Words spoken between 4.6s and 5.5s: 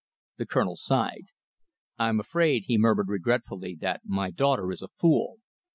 is a fool."